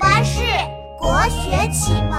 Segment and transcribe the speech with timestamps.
[0.00, 0.40] 巴士
[0.98, 2.18] 国学启蒙。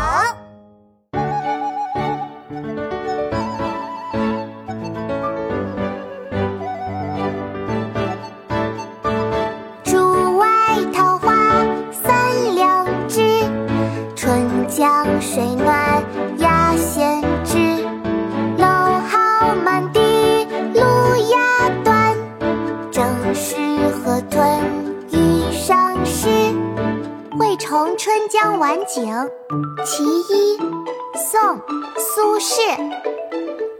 [9.83, 10.47] 竹外
[10.93, 11.33] 桃花
[11.91, 13.43] 三两枝，
[14.15, 15.43] 春江水
[27.71, 29.05] 惠崇春江晚景·
[29.85, 30.57] 其一》
[31.15, 31.39] 宋·
[31.97, 32.77] 苏轼。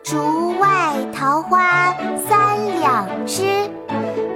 [0.02, 1.94] 竹外桃花
[2.26, 3.70] 三两枝，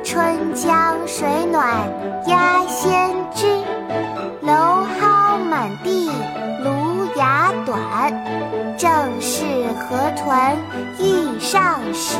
[0.04, 1.74] 春江水暖
[2.28, 3.46] 鸭先知。
[4.44, 6.12] 蒌蒿满地
[6.62, 8.12] 芦芽短，
[8.78, 9.46] 正是
[9.80, 10.58] 河豚
[11.00, 12.18] 欲上时。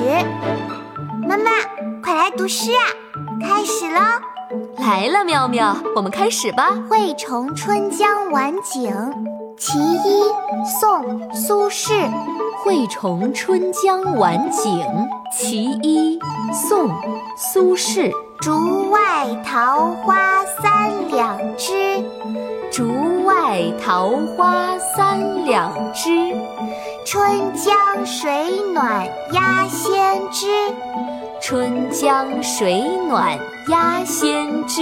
[1.28, 1.52] 妈妈，
[2.02, 2.88] 快来读诗啊！
[3.42, 4.00] 开始喽！
[4.86, 6.70] 来了，妙妙，我们开始吧。
[6.88, 8.94] 《惠崇春江晚景·
[9.58, 10.24] 其一》
[10.80, 12.08] 宋·苏轼。
[12.64, 14.80] 《惠崇春江晚景·
[15.36, 16.20] 其一》
[16.54, 16.90] 宋·
[17.36, 18.12] 苏轼。
[18.40, 22.04] 竹外桃花三两枝，
[22.72, 26.12] 竹外桃花三两枝。
[27.08, 28.30] 春江水
[28.72, 30.46] 暖鸭先知。
[31.48, 34.82] 春江水暖鸭先知。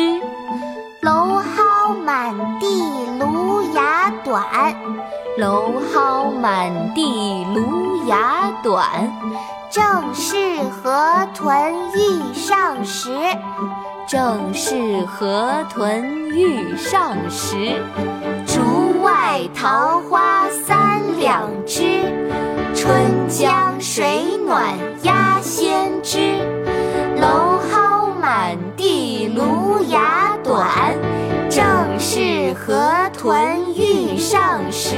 [1.02, 4.42] 蒌蒿满地芦芽短，
[5.38, 8.88] 蒌蒿满地芦芽短，
[9.70, 13.12] 正是河豚欲上时。
[14.08, 17.84] 正是河豚欲上时。
[18.48, 22.06] 竹外桃花三两枝，
[22.74, 24.64] 春江水暖
[32.06, 34.98] 是河豚欲上时。